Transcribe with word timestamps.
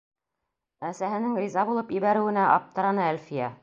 Әсәһенең 0.89 1.37
риза 1.43 1.67
булып 1.71 1.95
ебәреүенә 2.01 2.51
аптыраны 2.59 3.09
Әлфиә. 3.15 3.57